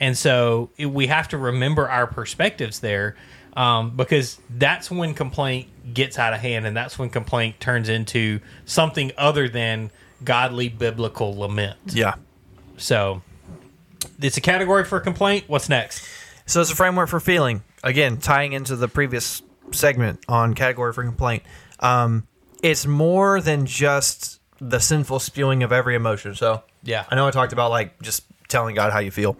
[0.00, 3.16] And so it- we have to remember our perspectives there
[3.56, 8.40] um, because that's when complaint gets out of hand and that's when complaint turns into
[8.64, 9.90] something other than
[10.24, 11.76] godly biblical lament.
[11.86, 12.14] Yeah.
[12.78, 13.22] So
[14.20, 15.44] it's a category for complaint.
[15.48, 16.06] What's next?
[16.46, 17.62] So it's a framework for feeling.
[17.84, 19.42] Again, tying into the previous
[19.72, 21.42] segment on category for complaint.
[21.80, 22.26] Um,
[22.62, 26.34] it's more than just the sinful spewing of every emotion.
[26.36, 27.04] So Yeah.
[27.10, 29.36] I know I talked about like just telling God how you feel.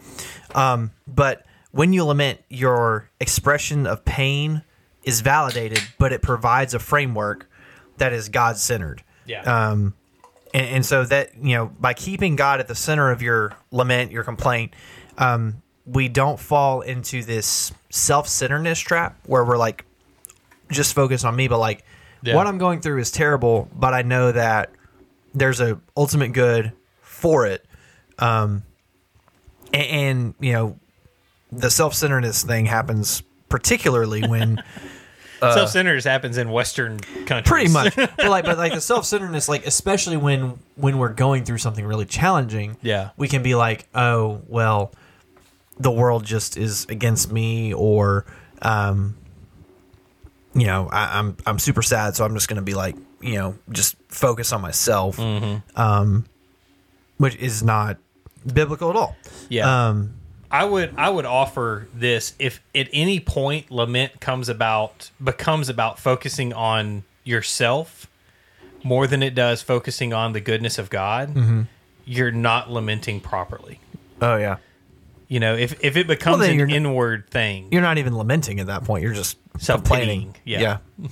[0.54, 4.62] Um, but when you lament, your expression of pain
[5.04, 7.48] is validated, but it provides a framework
[7.98, 9.04] that is God centered.
[9.26, 9.42] Yeah.
[9.42, 9.94] Um,
[10.52, 14.10] and, and so that you know, by keeping God at the center of your lament,
[14.10, 14.74] your complaint,
[15.18, 19.84] um, we don't fall into this self-centeredness trap where we're like
[20.70, 21.84] just focused on me, but like
[22.22, 22.34] Yeah.
[22.34, 24.70] what I'm going through is terrible, but I know that
[25.34, 27.64] there's a ultimate good for it.
[28.18, 28.62] Um,
[29.72, 30.78] and, and you know,
[31.50, 34.62] the self-centeredness thing happens particularly when
[35.40, 37.30] Self-centeredness happens in Western countries.
[37.30, 41.44] Uh, pretty much but like but like the self-centeredness like especially when when we're going
[41.44, 43.10] through something really challenging Yeah.
[43.16, 44.92] we can be like oh well
[45.80, 48.24] the world just is against me or
[48.62, 49.16] um
[50.54, 53.54] you know I, i'm i'm super sad so i'm just gonna be like you know
[53.70, 55.18] just focus on myself
[55.76, 56.24] um
[57.18, 57.96] which is not
[58.52, 59.16] biblical at all
[59.48, 59.88] Yeah.
[59.88, 60.14] um
[60.50, 65.98] I would I would offer this if at any point lament comes about becomes about
[65.98, 68.06] focusing on yourself
[68.82, 71.62] more than it does focusing on the goodness of God, Mm-hmm.
[72.04, 73.78] you're not lamenting properly.
[74.20, 74.56] oh yeah
[75.28, 78.66] You know, if if it becomes then an inward thing, you're not even lamenting at
[78.66, 79.02] that point.
[79.04, 80.34] You're just complaining.
[80.44, 80.78] yeah.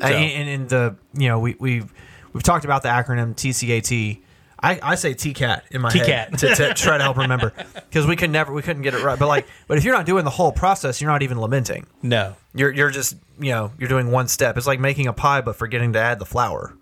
[0.00, 1.92] And, and in the you know we we've
[2.32, 4.22] we've talked about the acronym TCAT.
[4.60, 6.38] I, I say TCAT in my head TCAT.
[6.38, 9.16] to, to try to help remember because we could never we couldn't get it right.
[9.16, 11.86] But like, but if you're not doing the whole process, you're not even lamenting.
[12.02, 14.56] no, You're you're just you know you're doing one step.
[14.56, 16.76] It's like making a pie but forgetting to add the flour,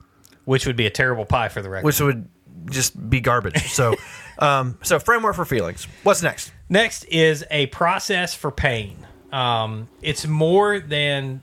[0.47, 1.85] which would be a terrible pie for the record.
[1.85, 2.29] which would
[2.71, 3.71] just be garbage.
[3.71, 3.95] So,
[4.39, 5.87] um, so framework for feelings.
[6.03, 6.53] What's next?
[6.71, 9.07] Next is a process for pain.
[9.33, 11.43] Um, it's more than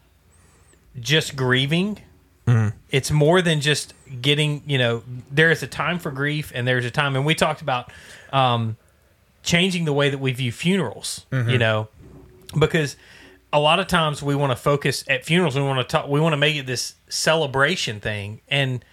[0.99, 1.99] just grieving.
[2.89, 6.84] It's more than just getting, you know, there is a time for grief and there's
[6.86, 7.91] a time, and we talked about
[8.34, 8.75] um,
[9.43, 11.88] changing the way that we view funerals, you know,
[12.60, 12.97] because
[13.53, 16.19] a lot of times we want to focus at funerals, we want to talk, we
[16.19, 18.41] want to make it this celebration thing.
[18.49, 18.84] And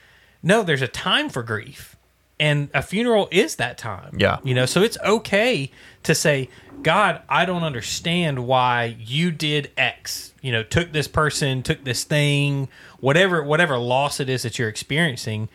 [0.43, 1.97] no, there's a time for grief.
[2.41, 4.17] And a funeral is that time.
[4.19, 4.39] Yeah.
[4.43, 5.71] You know, so it's okay
[6.05, 6.49] to say,
[6.83, 10.33] God, I don't understand why you did X.
[10.41, 14.71] You know, took this person, took this thing, whatever whatever loss it is that you're
[14.71, 15.51] experiencing,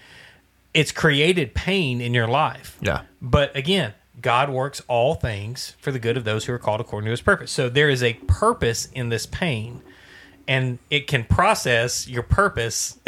[0.76, 2.78] it's created pain in your life.
[2.82, 3.02] Yeah.
[3.20, 7.06] But again, God works all things for the good of those who are called according
[7.06, 7.52] to his purpose.
[7.52, 9.82] So there is a purpose in this pain
[10.48, 13.00] and it can process your purpose.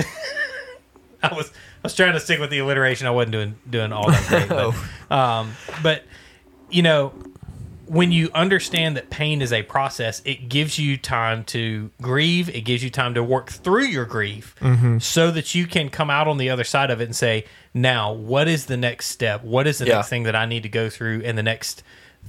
[1.24, 1.54] I was I
[1.84, 3.08] was trying to stick with the alliteration.
[3.08, 4.50] I wasn't doing doing all that great.
[4.50, 4.76] But,
[5.16, 5.52] um,
[5.82, 6.04] but
[6.70, 7.14] you know,
[7.86, 12.50] when you understand that pain is a process, it gives you time to grieve.
[12.50, 14.56] It gives you time to work through your grief
[15.00, 18.12] so that you can come out on the other side of it and say, now,
[18.12, 19.44] what is the next step?
[19.44, 19.96] What is the Yeah.
[19.96, 21.22] next thing that I need to go through?
[21.24, 21.82] And the next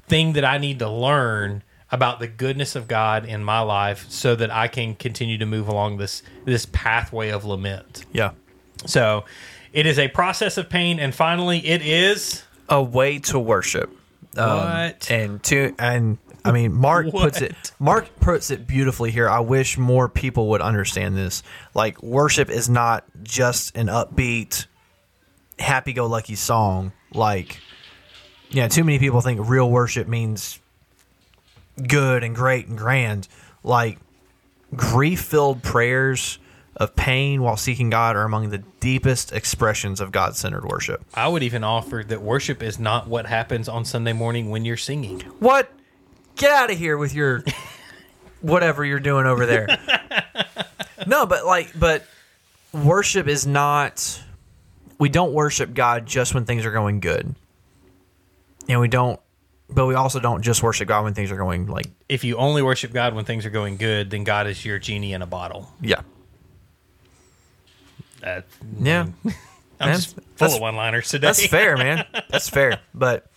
[0.07, 4.37] thing that I need to learn about the goodness of God in my life so
[4.37, 8.05] that I can continue to move along this this pathway of lament.
[8.12, 8.31] Yeah.
[8.86, 9.24] So
[9.72, 13.90] it is a process of pain and finally it is A way to worship.
[14.36, 15.10] Um, What?
[15.10, 19.28] And to and I mean Mark puts it Mark puts it beautifully here.
[19.28, 21.42] I wish more people would understand this.
[21.74, 24.66] Like worship is not just an upbeat
[25.58, 26.92] happy go lucky song.
[27.12, 27.60] Like
[28.50, 30.58] yeah, too many people think real worship means
[31.86, 33.28] good and great and grand.
[33.62, 33.98] Like
[34.74, 36.38] grief filled prayers
[36.78, 41.04] of pain while seeking God are among the deepest expressions of God centered worship.
[41.12, 44.76] I would even offer that worship is not what happens on Sunday morning when you're
[44.76, 45.20] singing.
[45.40, 45.70] What?
[46.36, 47.42] Get out of here with your
[48.40, 49.66] whatever you're doing over there.
[51.07, 52.07] no, but like, but
[52.72, 54.22] worship is not.
[54.98, 57.34] We don't worship God just when things are going good,
[58.68, 59.18] and we don't.
[59.70, 62.62] But we also don't just worship God when things are going like If you only
[62.62, 65.70] worship God when things are going good, then God is your genie in a bottle.
[65.80, 66.00] yeah,
[68.20, 68.44] That,
[68.80, 69.02] yeah.
[69.02, 69.14] I'm
[69.78, 71.26] That's- just full of one-liners today.
[71.28, 72.04] That's fair, man.
[72.30, 72.80] That's fair.
[72.94, 73.30] But,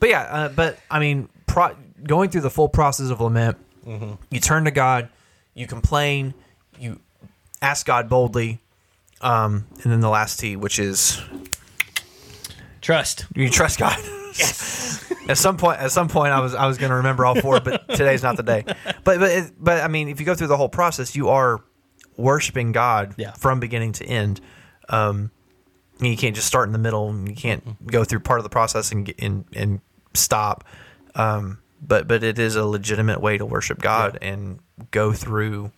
[0.00, 3.56] but yeah, uh, but I mean, pro- going through the full process of lament,
[4.30, 5.08] you turn to God,
[5.54, 6.34] you complain,
[6.78, 7.00] you
[7.62, 8.60] ask God boldly,
[9.22, 11.20] um, and then the last T, which is
[12.80, 13.26] Trust.
[13.34, 13.98] you trust God.
[14.38, 15.10] Yes.
[15.28, 17.58] at some point, at some point, I was I was going to remember all four,
[17.58, 18.62] but today's not the day.
[19.02, 21.60] But but it, but I mean, if you go through the whole process, you are
[22.18, 23.32] worshiping God Yeah.
[23.32, 24.40] from beginning to end.
[24.90, 25.30] Um,
[26.00, 27.08] you can't just start in the middle.
[27.08, 29.80] and You can't go through part of the process and and and
[30.14, 30.64] stop.
[31.14, 34.58] Um, but but it is a legitimate way to worship God and
[34.90, 35.70] go through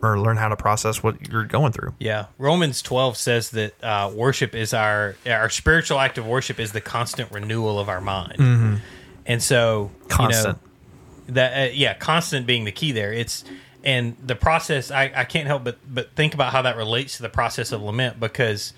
[0.00, 1.94] or learn how to process what you're going through.
[1.98, 6.72] Yeah, Romans twelve says that uh, worship is our our spiritual act of worship is
[6.72, 8.80] the constant renewal of our mind,
[9.26, 10.58] and so you know, Constant.
[11.28, 13.12] that uh, yeah, constant being the key there.
[13.12, 13.44] It's
[13.84, 14.90] and the process.
[14.90, 17.82] I, I can't help but but think about how that relates to the process of
[17.82, 18.72] lament because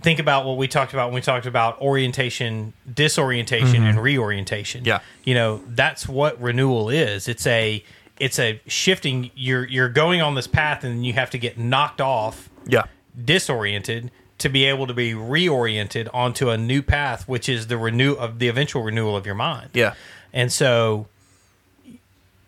[0.00, 3.84] think about what we talked about when we talked about orientation, disorientation, mm-hmm.
[3.84, 4.84] and reorientation.
[4.84, 5.00] Yeah.
[5.24, 7.28] you know that's what renewal is.
[7.28, 7.82] It's a
[8.18, 9.30] it's a shifting.
[9.34, 12.84] You're you're going on this path, and you have to get knocked off Yeah.
[13.22, 18.14] disoriented to be able to be reoriented onto a new path, which is the renew
[18.14, 19.70] of the eventual renewal of your mind.
[19.74, 19.94] Yeah.
[20.32, 21.06] And so,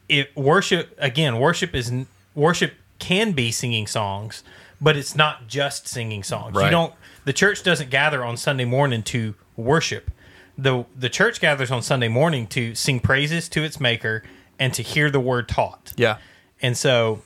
[0.08, 1.38] it worship again.
[1.38, 1.92] Worship is
[2.34, 4.42] worship can be singing songs,
[4.80, 6.56] but it's not just singing songs.
[6.60, 6.94] You don't.
[7.24, 10.10] The church doesn't gather on Sunday morning to worship.
[10.56, 14.22] the The church gathers on Sunday morning to sing praises to its Maker
[14.58, 15.92] and to hear the word taught.
[15.96, 16.18] Yeah.
[16.62, 17.22] And so,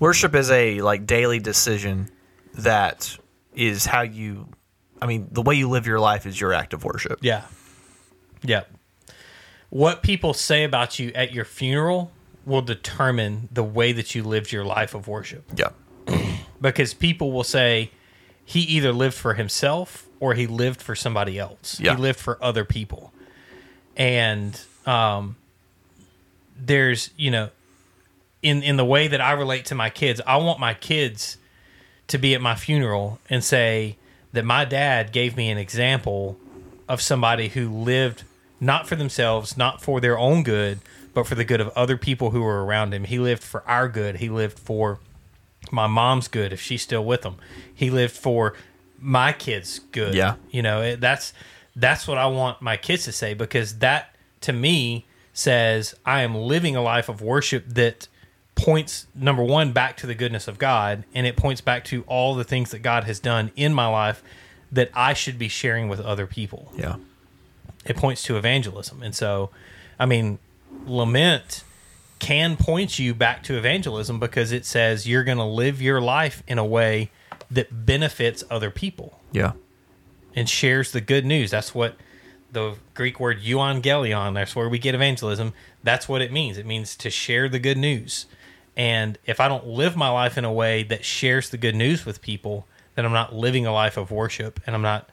[0.00, 2.10] Worship is a like daily decision
[2.54, 3.18] that
[3.54, 4.48] is how you
[5.00, 7.20] I mean, the way you live your life is your act of worship.
[7.22, 7.44] Yeah.
[8.42, 8.64] Yeah.
[9.70, 12.10] What people say about you at your funeral
[12.46, 15.44] will determine the way that you lived your life of worship.
[15.54, 15.70] Yeah.
[16.60, 17.92] Because people will say
[18.44, 21.78] he either lived for himself or he lived for somebody else.
[21.78, 21.94] Yeah.
[21.94, 23.12] He lived for other people.
[23.96, 25.36] And um
[26.60, 27.50] there's, you know,
[28.42, 31.38] in in the way that I relate to my kids, I want my kids
[32.08, 33.96] to be at my funeral and say
[34.32, 36.38] that my dad gave me an example
[36.88, 38.24] of somebody who lived
[38.60, 40.80] not for themselves, not for their own good,
[41.14, 43.04] but for the good of other people who were around him.
[43.04, 44.16] He lived for our good.
[44.16, 44.98] He lived for
[45.70, 47.36] my mom's good if she's still with him.
[47.74, 48.54] He lived for
[48.98, 50.14] my kids' good.
[50.14, 50.36] Yeah.
[50.50, 51.32] You know, it, that's
[51.76, 56.34] that's what I want my kids to say because that to me says I am
[56.34, 58.08] living a life of worship that
[58.56, 62.34] points number one back to the goodness of God and it points back to all
[62.34, 64.22] the things that God has done in my life
[64.72, 66.72] that I should be sharing with other people.
[66.76, 66.96] Yeah.
[67.88, 69.02] It points to evangelism.
[69.02, 69.50] And so
[69.98, 70.38] I mean
[70.86, 71.64] lament
[72.18, 76.42] can point you back to evangelism because it says you're going to live your life
[76.46, 77.10] in a way
[77.50, 79.52] that benefits other people Yeah.
[80.34, 81.50] and shares the good news.
[81.50, 81.96] That's what
[82.50, 85.52] the Greek word euangelion, that's where we get evangelism.
[85.84, 86.58] That's what it means.
[86.58, 88.26] It means to share the good news.
[88.76, 92.04] And if I don't live my life in a way that shares the good news
[92.06, 95.08] with people, then I'm not living a life of worship and I'm not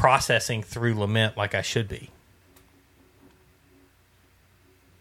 [0.00, 2.08] processing through lament like I should be,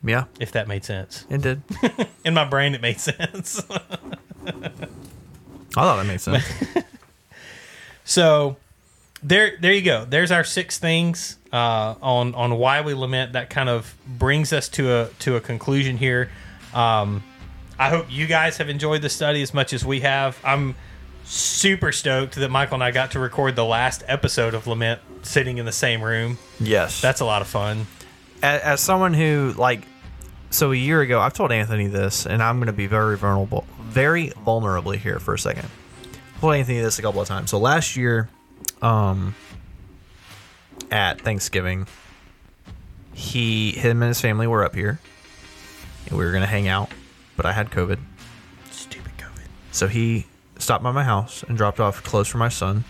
[0.03, 0.25] Yeah.
[0.41, 1.25] if that made sense.
[1.29, 1.61] It did.
[2.25, 3.61] In my brain, it made sense.
[3.69, 3.81] I
[5.71, 6.43] thought that made sense.
[8.05, 8.57] So
[9.21, 10.03] there, there you go.
[10.03, 13.33] There's our six things uh, on on why we lament.
[13.33, 16.31] That kind of brings us to a to a conclusion here.
[16.73, 17.23] Um,
[17.77, 20.39] I hope you guys have enjoyed the study as much as we have.
[20.43, 20.73] I'm
[21.29, 25.57] super stoked that Michael and I got to record the last episode of Lament sitting
[25.59, 26.37] in the same room.
[26.59, 27.01] yes.
[27.01, 27.85] That's a lot of fun.
[28.41, 29.83] as, as someone who like
[30.49, 33.67] so a year ago i've told anthony this and i'm going to be very vulnerable
[33.81, 35.69] very vulnerably here for a second
[36.33, 38.29] I've told anthony this a couple of times so last year
[38.81, 39.35] um
[40.89, 41.85] at thanksgiving
[43.13, 44.99] he him and his family were up here
[46.07, 46.89] and we were going to hang out
[47.37, 47.99] but i had covid
[48.71, 49.45] Stupid COVID.
[49.71, 50.25] so he
[50.59, 52.83] stopped by my house and dropped off clothes for my son.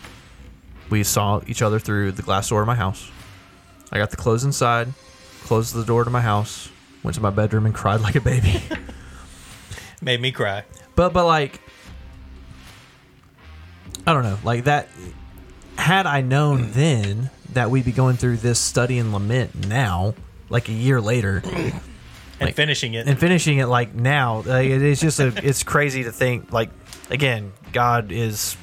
[0.89, 3.09] We saw each other through the glass door of my house.
[3.91, 4.89] I got the clothes inside,
[5.43, 6.69] closed the door to my house,
[7.03, 8.61] went to my bedroom and cried like a baby.
[10.01, 10.63] Made me cry.
[10.95, 11.59] but but like
[14.07, 14.87] I don't know, like that
[15.77, 16.73] had I known mm.
[16.73, 20.13] then that we'd be going through this study and lament now,
[20.49, 21.41] like a year later,
[22.41, 23.05] And Like- finishing it.
[23.05, 26.69] and finishing it like now like, it is just a it's crazy to think like
[27.09, 28.55] again god is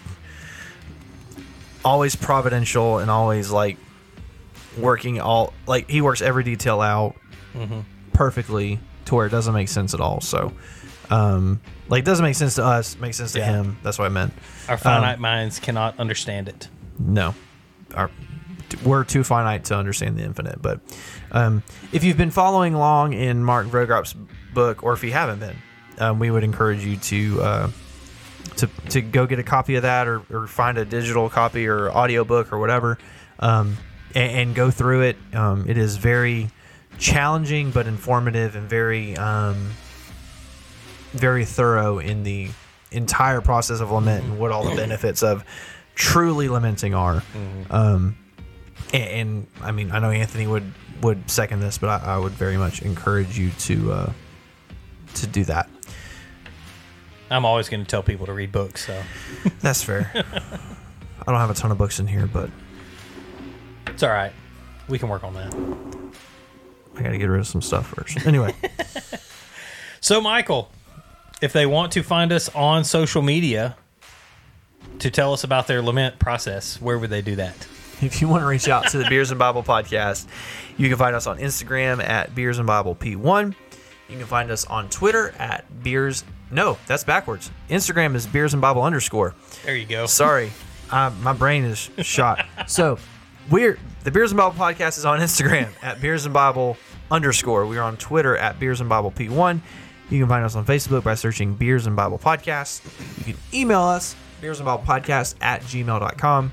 [1.84, 3.76] always providential and always like
[4.78, 7.14] working all like he works every detail out
[8.12, 10.52] perfectly to where it doesn't make sense at all so
[11.11, 13.46] um like it doesn't make sense to us makes sense to Yeah.
[13.62, 14.34] him that's what i meant
[14.68, 16.68] Our finite minds cannot understand it.
[16.98, 17.34] no,
[17.94, 18.11] Our,
[18.84, 20.61] we're too finite to understand the infinite.
[20.61, 20.80] But
[21.30, 24.14] um, if you've been following along in Mark Vroegop's
[24.52, 25.57] book, or if you haven't been,
[25.98, 27.70] um, we would encourage you to uh,
[28.57, 31.90] to to go get a copy of that, or, or find a digital copy or
[31.90, 32.98] audiobook or whatever,
[33.38, 33.76] um,
[34.14, 35.16] and, and go through it.
[35.32, 36.50] Um, it is very
[36.98, 39.70] challenging, but informative, and very um,
[41.12, 42.48] very thorough in the
[42.92, 45.44] entire process of lament and what all the benefits of
[45.94, 47.22] truly lamenting are.
[47.70, 48.16] Um,
[48.92, 52.32] and, and I mean, I know Anthony would would second this, but I, I would
[52.32, 54.12] very much encourage you to uh,
[55.14, 55.68] to do that.
[57.31, 58.87] I'm always going to tell people to read books.
[58.87, 59.03] So
[59.61, 60.11] That's fair.
[60.14, 62.51] I don't have a ton of books in here, but
[63.89, 64.33] it's all right.
[64.89, 65.53] We can work on that.
[66.97, 68.27] I got to get rid of some stuff first.
[68.27, 68.55] Anyway,
[70.01, 70.70] So, Michael,
[71.43, 73.77] if they want to find us on social media
[75.01, 77.66] to tell us about their lament process, where would they do that?
[78.03, 80.27] if you want to reach out to the Beers and Bible podcast,
[80.77, 83.55] you can find us on Instagram at Beers and Bible P1.
[84.09, 86.22] You can find us on Twitter at Beers.
[86.51, 87.51] No, that's backwards.
[87.68, 89.34] Instagram is Beers and Bible underscore.
[89.64, 90.07] There you go.
[90.07, 90.53] Sorry,
[90.90, 92.47] uh, my brain is shot.
[92.66, 92.99] So
[93.51, 96.76] we're the Beers and Bible podcast is on Instagram at Beers and Bible
[97.11, 97.66] underscore.
[97.66, 99.61] We're on Twitter at Beers and Bible P1.
[100.09, 102.82] You can find us on Facebook by searching Beers and Bible Podcast.
[103.18, 106.53] You can email us, Beers and Bible Podcast at gmail.com.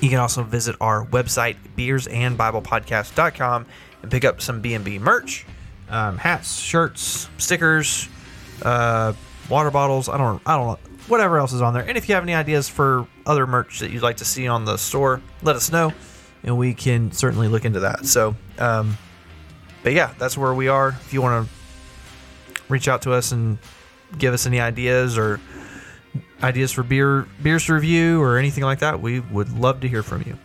[0.00, 3.66] You can also visit our website, beersandbiblepodcast.com,
[4.02, 5.46] and pick up some B&B merch,
[5.90, 8.08] um, hats, shirts, stickers,
[8.62, 9.12] uh,
[9.48, 10.08] water bottles.
[10.08, 11.82] I don't, I don't whatever else is on there.
[11.82, 14.64] And if you have any ideas for other merch that you'd like to see on
[14.64, 15.92] the store, let us know,
[16.42, 18.06] and we can certainly look into that.
[18.06, 18.96] So, um,
[19.82, 20.88] but yeah, that's where we are.
[20.88, 21.54] If you want to
[22.68, 23.58] reach out to us and
[24.18, 25.40] give us any ideas or
[26.42, 30.02] ideas for beer beers to review or anything like that, we would love to hear
[30.02, 30.38] from you.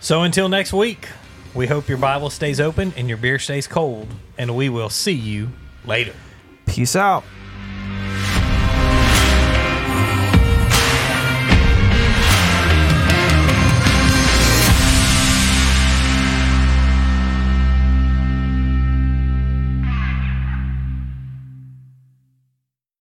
[0.00, 1.08] So, until next week,
[1.54, 4.08] we hope your Bible stays open and your beer stays cold,
[4.38, 5.48] and we will see you
[5.84, 6.14] later.
[6.66, 7.24] Peace out.